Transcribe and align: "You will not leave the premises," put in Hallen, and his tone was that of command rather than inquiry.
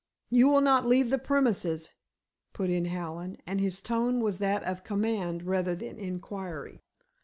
"You 0.31 0.47
will 0.49 0.61
not 0.61 0.87
leave 0.87 1.11
the 1.11 1.19
premises," 1.19 1.91
put 2.53 2.71
in 2.71 2.85
Hallen, 2.85 3.37
and 3.45 3.61
his 3.61 3.83
tone 3.83 4.19
was 4.19 4.39
that 4.39 4.63
of 4.63 4.83
command 4.83 5.43
rather 5.43 5.75
than 5.75 5.99
inquiry. 5.99 6.81